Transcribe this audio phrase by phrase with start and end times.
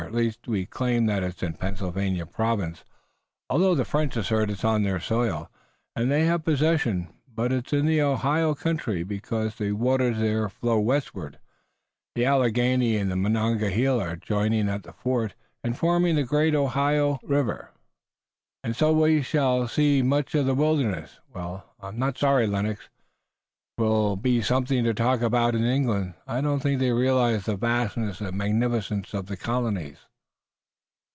[0.01, 2.83] At least, we claim that it's in Pennsylvania province,
[3.49, 5.49] although the French assert it's on their soil,
[5.95, 7.07] and they have possession.
[7.33, 11.37] But it's in the Ohio country, because the waters there flow westward,
[12.15, 15.33] the Alleghany and Monongahela joining at the fort
[15.63, 17.19] and forming the great Ohio."
[18.63, 21.19] "And so we shall see much of the wilderness.
[21.33, 22.89] Well, I'm not sorry, Lennox.
[23.77, 26.13] 'Twill be something to talk about in England.
[26.27, 29.97] I don't think they realize there the vastness and magnificence of the colonies."